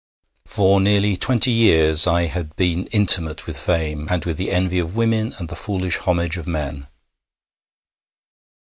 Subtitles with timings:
[0.47, 4.95] For nearly twenty years I had been intimate with fame, and with the envy of
[4.95, 6.87] women and the foolish homage of men.